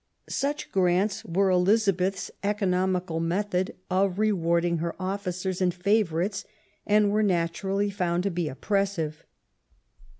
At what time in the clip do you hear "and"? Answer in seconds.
5.61-5.71, 6.87-7.11